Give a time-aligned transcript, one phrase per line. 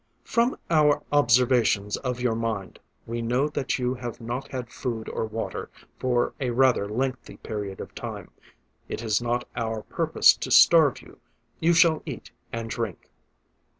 [0.23, 5.25] "From our observations of your mind, we know that you have not had food or
[5.25, 8.31] water for a rather lengthy period of time.
[8.89, 11.19] It is not our purpose to starve you:
[11.59, 13.11] you shall eat and drink."